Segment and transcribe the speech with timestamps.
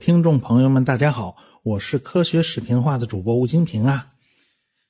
[0.00, 4.06] 听众朋友们，大家好，我是科学视频化的主播吴金平啊。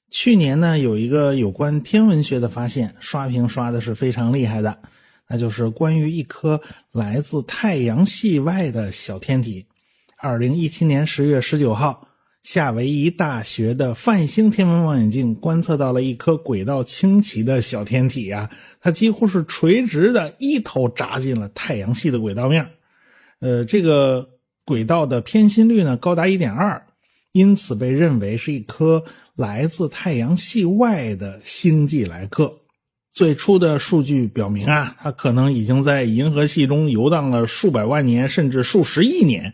[0.09, 4.79] 去年呢，有一个有关天文学的发现，刷屏刷的是非常厉害的，
[5.27, 6.61] 那就是关于一颗
[6.93, 9.67] 来自太阳系外的小天体。
[10.17, 12.07] 二零一七年十月十九号，
[12.45, 18.49] 夏威夷大学的泛星天文望远镜观测到了一颗轨道清奇的小天体啊，
[18.81, 22.65] 它几乎是垂直的，一头扎进了太阳系的轨道面。
[23.41, 24.30] 呃，这个。
[24.65, 26.81] 轨道的偏心率呢高达一点二，
[27.33, 29.03] 因此被认为是一颗
[29.35, 32.53] 来自太阳系外的星际来客。
[33.13, 39.53] 最初的数据表明啊，它可能已经在银河系中游荡了数百万年，甚至数十亿年，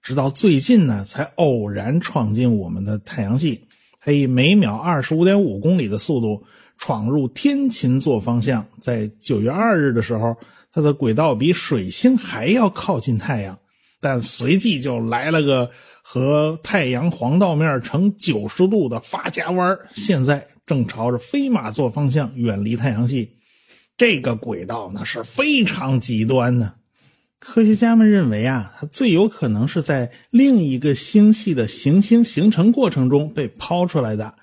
[0.00, 3.60] 直到最近呢才偶然闯进我们的太阳系。
[4.00, 6.42] 它以每秒二十五点五公里的速度
[6.78, 10.34] 闯入天琴座方向，在九月二日的时候，
[10.72, 13.58] 它的轨道比水星还要靠近太阳。
[14.04, 15.70] 但随即就来了个
[16.02, 23.30] 和太阳黄道面成九十度的发夹弯，现在正朝着飞马座方向远离太阳系。
[23.96, 26.70] 这个轨道那是非常极端的。
[27.38, 34.34] 科学家们认为啊，它最有可能是在另一个星系的行星形成过程中被抛出来的。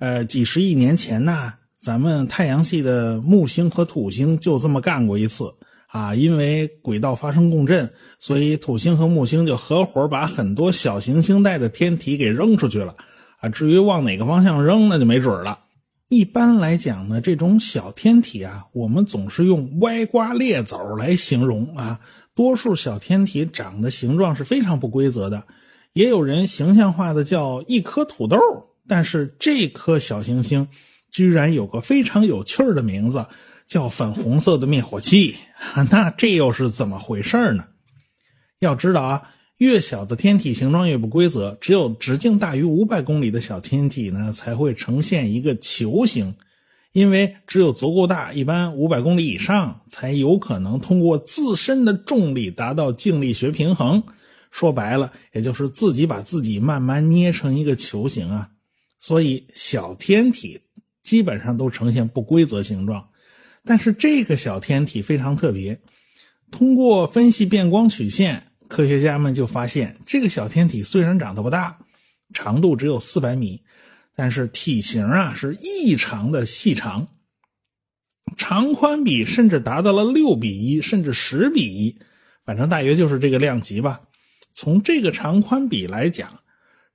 [0.00, 5.44] 呃，几十亿年前呢，咱们太阳系的木星和土星就这么干过一次。
[5.94, 12.96] 啊，因为轨道发生共振，所以土星和木星就合伙把很多小行星带的天体给扔出去了。
[13.38, 15.56] 啊，至于往哪个方向扔，那就没准了。
[16.08, 22.00] 一般来讲呢，这种小天体啊，我们总是用歪瓜裂枣来形容啊。
[22.34, 25.44] 多数小天体长的形状是非常不规则的，
[25.92, 28.36] 也有人形象化的叫一颗土豆。
[28.88, 30.66] 但是这颗小行星
[31.12, 33.24] 居然有个非常有趣的名字。
[33.66, 35.34] 叫粉红色的灭火器，
[35.90, 37.64] 那这又是怎么回事呢？
[38.60, 39.22] 要知道啊，
[39.58, 46.34] 越小的天体形状越不规则，只有直径大于五百公里的小天体呢才会呈现一个球形，
[46.92, 54.02] 因为只有足够大，一般五百公里以上才有可能通过自身的重力达到静力学平衡。
[54.50, 58.48] 说白了，也就是自己把自己慢慢捏成一个球形啊。
[59.00, 60.60] 所以小天体
[61.02, 63.04] 基本上都呈现不规则形状。
[63.64, 65.80] 但是这个小天体非常特别，
[66.50, 71.78] 通过分析变光曲线，科学家们就发现，这个小天体虽然长得不大，
[72.32, 73.62] 长度只有四百米，
[74.14, 77.08] 但是体型啊是异常的细长，
[78.36, 81.96] 长宽比甚至达到了六比一，甚至十比一，
[82.44, 84.00] 反正大约就是这个量级吧。
[84.52, 86.28] 从这个长宽比来讲，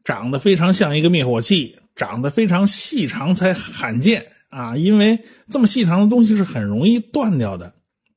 [0.03, 4.25] 长得非常像一个灭火器，长得非常细长才罕见。
[4.49, 7.73] 啊，因为这么细长的东西是很容易断掉的。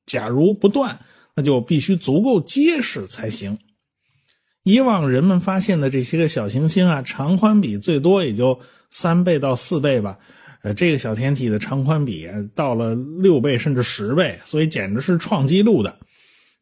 [0.07, 0.99] 假如不断，
[1.35, 3.59] 那就必须足够结实才行。
[4.65, 8.59] 以往人们发现的这些个小行星啊，长宽比最多也就
[8.91, 10.19] 三倍到四倍吧。
[10.63, 15.99] 呃，这个小天体的长宽比到了六倍甚至十倍，所以简直是创纪录的。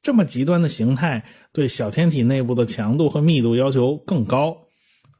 [0.02, 4.56] 这么极端的形态，对小天体内部的强度和密度要求更高。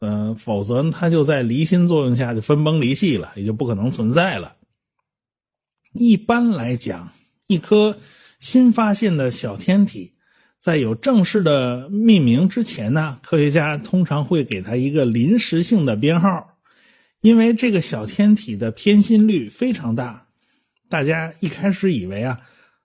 [0.00, 4.56] 嗯，否则它就在离心作用下就分崩离析了，也就不可能存在了。
[5.93, 7.12] 一般来讲，
[7.49, 7.99] 一颗
[8.38, 10.15] 新发现的小天体，
[10.59, 16.56] 在有正式的命名之前呢，科学家通常会给它一个临时性的编号，
[17.21, 20.27] 因为这个小天体的偏心率非常大，
[20.88, 22.41] 大家一开始以为啊，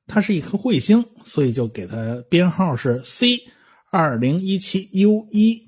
[0.05, 3.39] 它是一颗彗星，所以就给它编号是 C
[3.89, 5.64] 二零一七 U 一。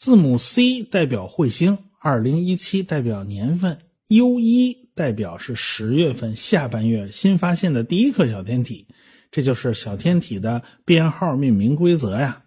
[0.00, 3.76] 字母 C 代表彗星，二零一七代表年份
[4.08, 8.86] ，U 一代表是十月份下半月新发现的第一颗小天体，
[9.30, 12.42] 这就是小天体的编号命名规则呀。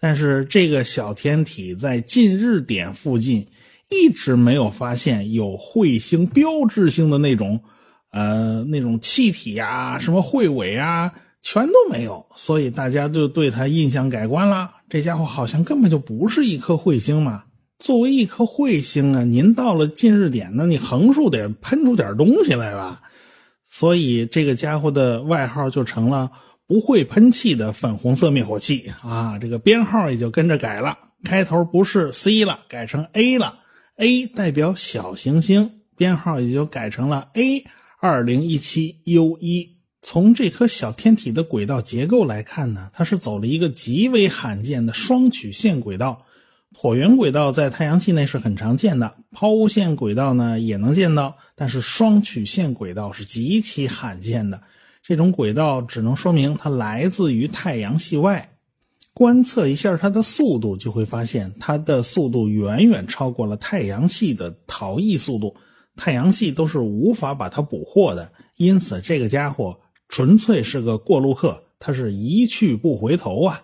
[0.00, 3.46] 但是这个小天体在近日点附近
[3.88, 7.62] 一直没有发现有彗星标志性的那种，
[8.10, 14.72] 呃，那种气体呀，什么彗尾啊，全都没有，所以大家就对它印象改观了。
[14.88, 17.44] 这家伙好像根本就不是一颗彗星嘛！
[17.78, 23.02] 作为一颗彗星啊，您到了近日点，那你横竖得喷出点东西来吧？
[23.68, 26.30] 所以这个家伙的外号就成了
[26.66, 29.36] “不会喷气的粉红色灭火器”啊！
[29.38, 33.58] 这个编号也就跟着改了，开头不是 C 了，改成 A 了。
[33.96, 37.64] A 代表小行星，编号也就改成了 A
[38.00, 39.75] 二零一七 U 一。
[40.08, 46.24] 从这颗小天体的轨道结构来看呢，它是走了一个极为罕见的双曲线轨道。
[46.76, 54.62] 椭圆轨道在太阳系内是很常见的，抛物线轨道呢也能见到，但是双曲线轨道是极其罕见的。
[55.02, 58.48] 这种轨道只能说明它来自于太阳系外。
[59.12, 65.56] 观测一下它的速度，就会发现它的速度远远超过了太阳系的逃逸速度，
[65.96, 68.30] 太阳系都是无法把它捕获的。
[68.54, 69.76] 因此，这个家伙
[70.08, 73.62] 纯粹是个过路客，他是一去不回头啊！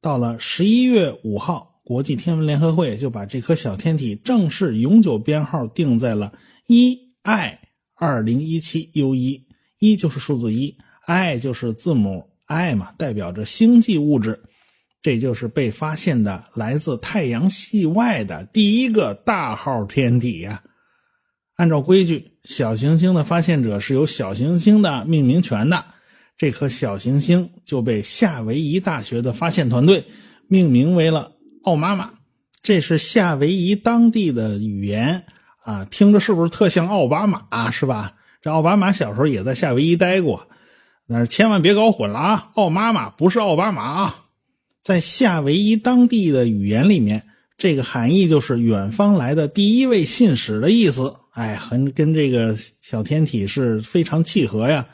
[0.00, 6.32] 到了十一月五号，国际天文联合会就把这颗小天体正式永久编号定在了
[6.66, 7.58] 一 I
[7.94, 9.44] 二零一七 U 一，
[9.78, 10.76] 一就是数字一
[11.06, 14.40] ，I 就是字母 I 嘛，代表着星际物质。
[15.00, 20.62] 这就是被发现的来自太阳系外的第一个大号天体呀！
[21.58, 25.84] 按照规矩，小行星的发现者是有小行星的命名权的。
[26.36, 30.04] 这颗小行星就被夏威夷大学的发现团队
[30.46, 31.32] 命名为了
[31.64, 32.12] “奥妈妈”，
[32.62, 35.20] 这是夏威夷当地的语言
[35.64, 37.72] 啊，听着是不是特像奥巴马？
[37.72, 38.14] 是吧？
[38.40, 40.46] 这奥巴马小时候也在夏威夷待过，
[41.08, 42.50] 但是千万别搞混了啊！
[42.54, 44.16] 奥妈妈不是奥巴马啊！
[44.80, 47.20] 在夏威夷当地的语言里面，
[47.58, 51.12] 这个含义就是远方来的第一位信使的意思。
[51.32, 54.86] 哎，很跟这个小天体是非常契合呀。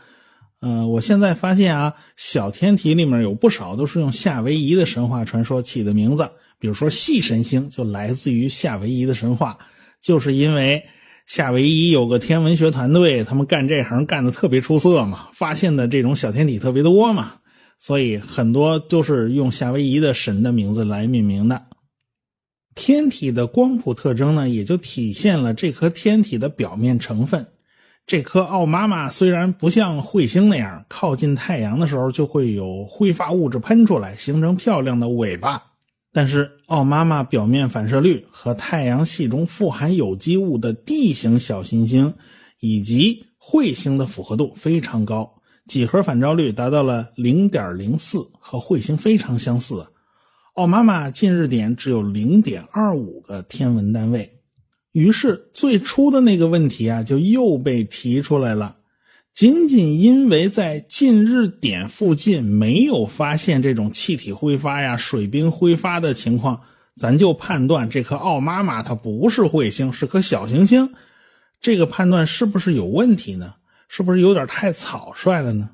[0.61, 6.27] 嗯，我现在发现啊，小天体里面有不少都是用夏威夷的神话传说起的名字。
[6.59, 9.59] 比如说，细神星就来自于夏威夷的神话，
[10.03, 10.83] 就是因为
[11.27, 17.35] 夏威夷有个天文学团队，他们干这行干的特别出色嘛，发现的这种小天体特别多嘛。
[17.79, 21.61] 所以很多都是用夏威夷的神的名字来命名的。
[22.75, 27.47] 天体的光谱特征呢，也就体现了这颗天体的表面成分。
[28.07, 35.63] 这颗奥妈妈虽然不像彗星那样靠近太阳的时候就会有挥发物质喷出来，形成漂亮的尾巴，
[36.13, 42.13] 但是奥妈妈表面反射率和太阳系中富含有机物的地形小行星
[42.61, 45.33] 以及彗星的符合度非常高。
[45.67, 49.87] 几何反照率达到了零点零四，和彗星非常相似。
[50.55, 54.39] 奥妈妈近日点只有零点二五个天文单位，
[54.93, 58.77] 于是最初的那个问题啊，就又被提出来了。
[59.33, 66.61] 仅仅因为在近日点附近没有发现这种气体挥发呀、水冰挥发的情况，
[66.95, 70.89] 咱就判断这颗奥妈妈它不是彗星，是颗小行星。
[71.61, 73.55] 这个判断是不是有问题呢？
[73.89, 75.71] 是不是有点太草率了呢？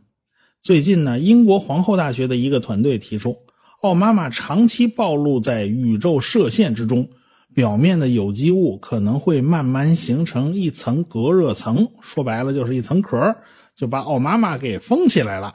[0.63, 3.37] 最近呢，英国皇后大学的一个团队提出，
[3.81, 7.09] 奥妈妈长期暴露在宇宙射线之中，
[7.55, 13.35] 表面的有机物可能会慢慢形成一层隔热层，说白了就是一层壳，
[13.75, 15.55] 就把奥妈妈给封起来了，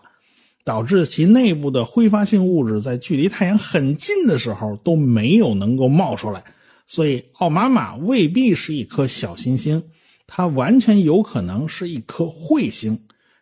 [0.63, 6.44] 导致其内部的挥发性物质在距离太阳很近的时候都没有能够冒出来，
[6.88, 9.83] 所以奥妈妈未必是一颗小行星。
[10.25, 13.00] 它完全有可能是一颗彗星，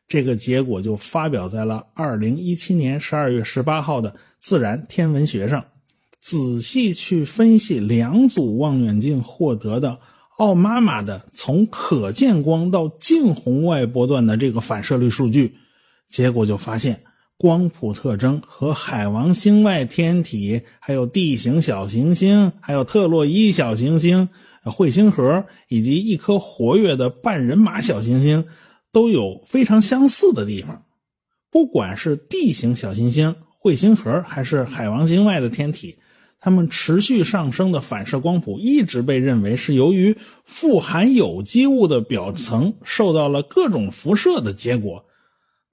[0.07, 4.09] 这个结果就发表在了二零一七年十二月十八号的
[4.39, 5.63] 《自然天文学》上。
[6.21, 9.99] 仔细去分析两组望远镜获得的
[10.37, 15.53] 奥妈妈的从可见光到近红外波段的这个反射率数据，
[16.07, 17.01] 结果就发现
[17.37, 24.29] 光谱特征和海王星外天体、还有地形小行星、还有特洛伊小行星。
[24.63, 28.45] 彗星核以及一颗活跃的半人马小行星
[28.93, 30.85] 都有非常相似的地方。
[31.51, 35.97] 不管是地形小行星、彗星核，还是海王星外的天体，
[36.39, 45.03] 它们持续上升的反射光谱一直被认为是由于富含有机物的表层受到了各种辐射的结果。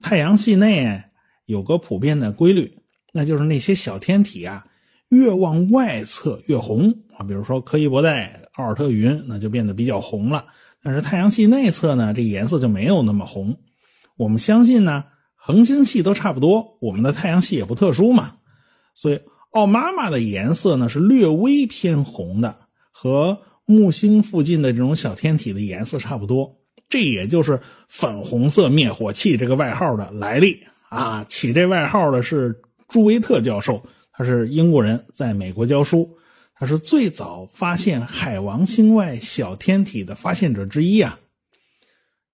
[0.01, 1.01] 太阳系内
[1.45, 2.77] 有个普遍的规律，
[3.13, 4.65] 那就是那些小天体啊，
[5.09, 7.23] 越往外侧越红啊。
[7.23, 8.39] 比如说柯伊伯带。
[8.55, 10.45] 奥尔特云那就变得比较红了，
[10.83, 13.55] 但是太阳系内侧呢，这颜色就没有那么红。
[14.17, 15.03] 我们相信呢，
[15.35, 18.33] 恒星系都差不多，我们的太阳系也不特殊嘛。
[18.95, 19.19] 所以
[19.51, 22.55] 奥妈妈的颜色呢是略微偏红的，
[22.91, 26.57] 和木星附近的这种小天体的颜色差不多。
[26.89, 30.59] 这也就是粉红色灭火器这个外号的来历
[30.89, 31.23] 啊。
[31.29, 36.09] 起这外号的是朱维特教授，他是英国人，在美国教书。
[36.61, 41.19] 他是最早发现海王星外小天体的发现者之一啊，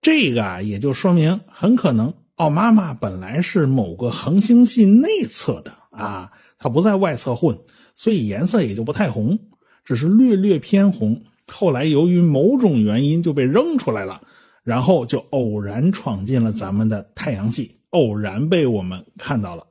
[0.01, 6.29] 这个啊也就说明很可能奥妈妈本来是某个恒星系内侧的啊，
[6.60, 7.57] 它不在外侧混，
[7.96, 9.39] 所以颜色也就不太红，
[9.86, 11.24] 只是略略偏红。
[11.48, 14.22] 后来由于某种原因就被扔出来了，
[14.62, 19.65] 然后就偶然闯进了咱们的太阳系，偶然被我们看到了。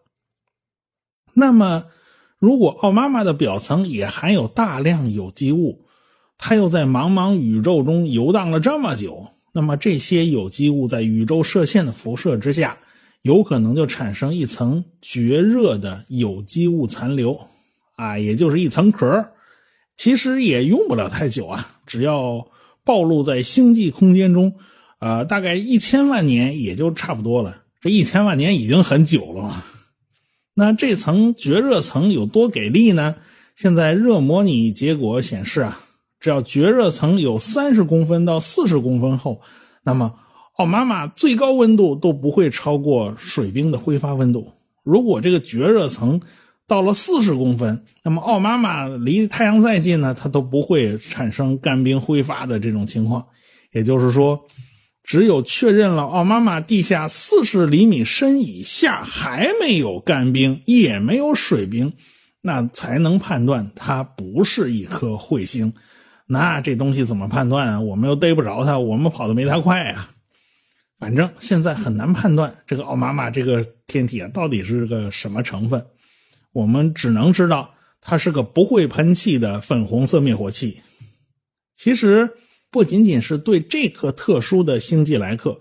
[1.34, 1.84] 那么。
[2.38, 5.86] 如果奥妈妈的表层也含有大量有机物，
[6.38, 12.76] 它又在茫茫宇宙中游荡了这么久，那么这些有机物在宇宙射线的辐射之下，
[13.22, 17.40] 有可能就产生一层绝热的有机物残留，
[17.96, 19.26] 啊，也就是一层壳。
[19.96, 22.46] 其实也用不了太久啊，只要
[22.84, 24.52] 暴露在星际空间中，
[24.98, 27.62] 呃，大概一千万年也就差不多了。
[27.80, 29.64] 这一千万年已经很久了嘛。
[30.58, 33.14] 那这层绝热层有多给力呢？
[33.56, 35.78] 现在热模拟结果显示啊，
[36.18, 39.38] 只要绝热层有三十公分到四十公分厚，
[39.82, 40.14] 那么
[40.54, 44.50] 奥妈妈最高温度都不会超过水冰的挥发温度。
[44.82, 46.18] 如果这个绝热层
[46.66, 53.22] 到了四十公分，那么奥妈妈离太阳再近呢，它都不会产生干冰挥发的这种情况。
[53.72, 54.40] 也就是说，
[55.06, 61.90] 只有确认了奥妈妈地下四十厘米深以下还没有干冰，也没有水冰。
[62.42, 65.72] 那才能判断它不是一颗彗星，
[66.26, 67.80] 那这东西怎么判断啊？
[67.80, 70.10] 我们又逮不着它，我们跑得没它快啊。
[70.98, 75.84] 反正现在很难判断这个奥马马这个天体啊到底是个什么成分，
[76.52, 80.80] 我们只能知道它是个不会喷气的粉红色灭火器。
[81.76, 82.28] 其实
[82.76, 85.58] 不仅仅是对这颗特殊的星际来客，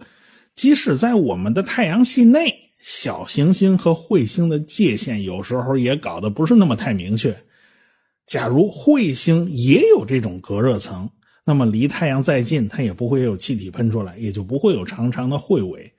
[0.54, 2.54] 即使在我们的太阳系内。
[2.82, 7.34] 小行星和彗星的界限有时候也搞得不是那么太明确。
[8.28, 11.10] 假如彗星也有这种隔热层，
[11.46, 15.90] 那么离太阳再近，它也不会有气体喷出来，也就不会有长长的彗尾。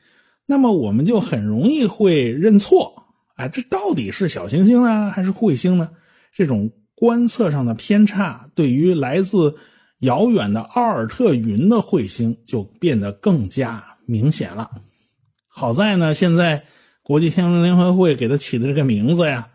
[0.45, 2.93] 那么我们就很容易会认错
[3.37, 5.89] 啊，这到底是小行星呢，还是彗星呢？
[6.35, 9.57] 这种观测上的偏差，对于来自
[10.01, 14.71] 遥远的奥尔特云的彗星就变得更加明显了。
[15.49, 16.63] 好在呢，现在。
[17.09, 19.47] 国际天文联合会给它起的这个名字呀，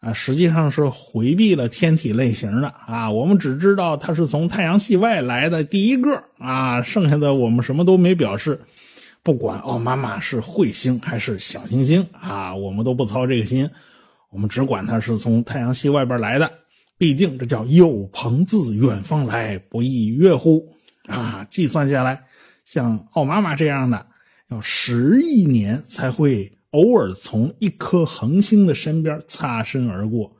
[0.00, 3.10] 啊，实际上是回避了天体类型的啊。
[3.10, 8.60] 我们只知道它是从太阳系外来的第一个啊，剩下的我们什么都没表示。
[9.22, 13.66] 不管奥妈妈是彗星还是小行星啊，我们都不操这个心，
[14.30, 16.52] 我们只管它是从太阳系外边来的。
[17.00, 20.68] 毕竟这叫有朋自远方来，不亦乐乎
[21.06, 21.42] 啊！
[21.48, 22.22] 计算下来，
[22.66, 24.06] 像奥妈妈这样的，
[24.50, 26.52] 要十亿年才会。
[26.72, 30.30] 偶尔从一颗恒星的身边擦身而过，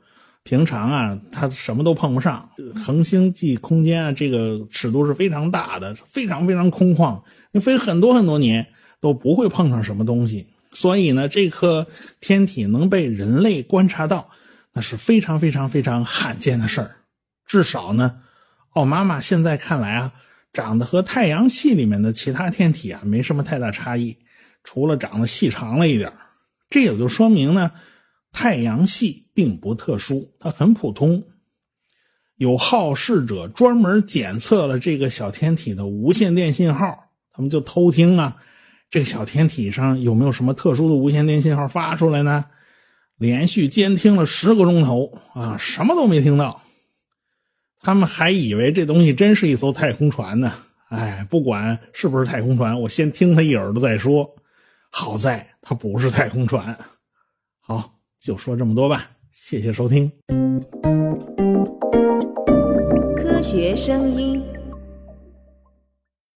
[0.43, 2.49] 平常啊，它什么都碰不上。
[2.73, 8.65] 恒星际空间啊，这个尺度是非常大的，非常非常空旷，你飞很多很多年
[9.01, 10.47] 都不会碰上什么东西。
[10.71, 11.85] 所以呢，这颗
[12.21, 14.29] 天体能被人类观察到，
[14.73, 16.95] 那是非常非常非常罕见的事儿。
[17.45, 18.21] 至少呢，
[18.71, 20.13] 奥妈妈现在看来啊，
[20.53, 24.17] 长得和太阳系里面的其他天体啊没什么太大差异。
[24.63, 26.13] 除了长得细长了一点
[26.69, 27.71] 这也就说明呢，
[28.31, 31.23] 太阳系并不特殊，它很普通。
[32.37, 38.37] 有好事者专门检测了这个小天体的无线电信号，他们就偷听啊，
[38.89, 42.45] 这个小天体上有没有什么特殊的无线电信号发出来呢？
[43.21, 46.59] 连续监听了十个钟头啊，什么都没听到。
[47.79, 50.51] 他们还以为这东西真是一艘太空船呢。
[50.89, 54.27] 哎，不管是不是太空船，我先听他一耳朵再说。
[54.89, 56.75] 好在它不是太空船。
[57.59, 59.11] 好，就说这么多吧。
[59.31, 60.11] 谢谢收听。
[63.15, 64.43] 科学声音。